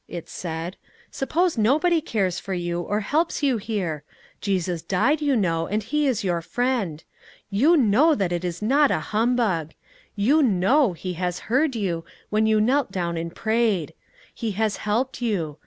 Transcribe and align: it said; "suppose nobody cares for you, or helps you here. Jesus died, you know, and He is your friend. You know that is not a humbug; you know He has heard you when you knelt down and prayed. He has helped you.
it 0.07 0.27
said; 0.27 0.75
"suppose 1.11 1.59
nobody 1.59 2.01
cares 2.01 2.39
for 2.39 2.55
you, 2.55 2.81
or 2.81 3.01
helps 3.01 3.43
you 3.43 3.57
here. 3.57 4.01
Jesus 4.41 4.81
died, 4.81 5.21
you 5.21 5.35
know, 5.35 5.67
and 5.67 5.83
He 5.83 6.07
is 6.07 6.23
your 6.23 6.41
friend. 6.41 7.03
You 7.51 7.77
know 7.77 8.15
that 8.15 8.33
is 8.43 8.63
not 8.63 8.89
a 8.89 8.97
humbug; 9.13 9.75
you 10.15 10.41
know 10.41 10.93
He 10.93 11.13
has 11.21 11.37
heard 11.51 11.75
you 11.75 12.03
when 12.31 12.47
you 12.47 12.59
knelt 12.59 12.91
down 12.91 13.15
and 13.15 13.35
prayed. 13.35 13.93
He 14.33 14.53
has 14.53 14.77
helped 14.77 15.21
you. 15.21 15.59